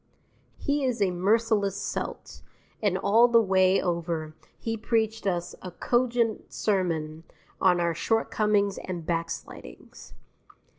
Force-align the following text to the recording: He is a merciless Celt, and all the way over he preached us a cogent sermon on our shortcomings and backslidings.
He 0.57 0.83
is 0.83 0.99
a 0.99 1.11
merciless 1.11 1.79
Celt, 1.79 2.41
and 2.81 2.97
all 2.97 3.27
the 3.27 3.39
way 3.39 3.79
over 3.79 4.33
he 4.57 4.75
preached 4.75 5.27
us 5.27 5.53
a 5.61 5.69
cogent 5.69 6.51
sermon 6.51 7.23
on 7.61 7.79
our 7.79 7.93
shortcomings 7.93 8.79
and 8.79 9.05
backslidings. 9.05 10.15